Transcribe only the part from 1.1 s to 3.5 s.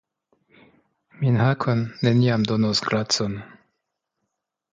Min Hakon neniam donos gracon.